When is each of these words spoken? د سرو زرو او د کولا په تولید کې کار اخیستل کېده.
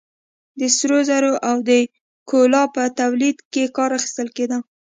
د 0.59 0.61
سرو 0.77 0.99
زرو 1.09 1.33
او 1.49 1.55
د 1.69 1.71
کولا 2.29 2.63
په 2.75 2.83
تولید 2.99 3.37
کې 3.53 3.63
کار 3.77 3.89
اخیستل 3.97 4.27
کېده. 4.37 4.57